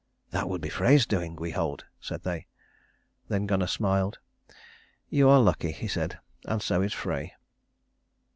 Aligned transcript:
"That 0.31 0.49
would 0.49 0.61
be 0.61 0.69
Frey's 0.69 1.05
doing, 1.05 1.35
we 1.35 1.51
hold," 1.51 1.85
said 1.99 2.23
they. 2.23 2.47
Then 3.27 3.45
Gunnar 3.45 3.67
smiled. 3.67 4.17
"You 5.11 5.29
are 5.29 5.39
lucky," 5.39 5.71
he 5.73 5.87
said, 5.87 6.17
"and 6.45 6.59
so 6.59 6.81
is 6.81 6.91
Frey." 6.93 7.35